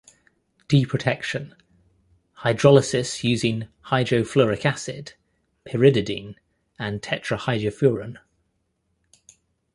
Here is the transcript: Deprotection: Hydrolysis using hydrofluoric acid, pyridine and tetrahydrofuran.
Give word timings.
Deprotection: 0.67 1.53
Hydrolysis 2.39 3.23
using 3.23 3.67
hydrofluoric 3.85 4.65
acid, 4.65 5.13
pyridine 5.63 6.37
and 6.79 7.03
tetrahydrofuran. 7.03 8.17